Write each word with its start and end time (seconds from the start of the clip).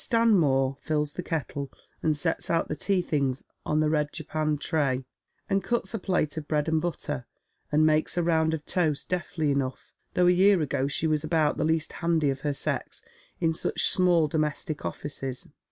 Stanmore 0.03 0.77
fills 0.81 1.13
the 1.13 1.21
kettle, 1.21 1.71
and 2.01 2.17
sets 2.17 2.49
out 2.49 2.67
the 2.69 2.75
tea 2.75 3.03
things 3.03 3.43
on 3.67 3.81
the 3.81 3.89
red 3.91 4.11
japanned 4.11 4.59
tray, 4.59 5.05
and 5.47 5.63
cuts 5.63 5.93
a 5.93 5.99
plate 5.99 6.37
of 6.37 6.47
bread 6.47 6.67
and 6.67 6.81
butter, 6.81 7.27
and 7.71 7.85
makes 7.85 8.17
a 8.17 8.23
round 8.23 8.55
of 8.55 8.65
toast 8.65 9.09
deftly 9.09 9.51
enough, 9.51 9.91
though 10.15 10.25
a 10.25 10.31
year 10.31 10.59
ago 10.59 10.87
she 10.87 11.05
was 11.05 11.23
about 11.23 11.57
the 11.57 11.63
least 11.63 11.93
handy 12.01 12.31
of 12.31 12.41
her 12.41 12.51
sex 12.53 13.03
in 13.39 13.53
such 13.53 13.83
small 13.83 14.27
domestic 14.27 14.83
offices. 14.87 15.47